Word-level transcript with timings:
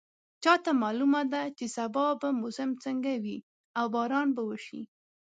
چا 0.43 0.53
ته 0.63 0.71
معلومه 0.83 1.21
ده 1.33 1.43
چې 1.57 1.65
سبا 1.77 2.05
به 2.21 2.29
موسم 2.41 2.69
څنګه 2.83 3.11
وي 3.23 3.37
او 3.79 3.85
باران 3.95 4.27
به 4.35 4.41
وشي 4.49 4.81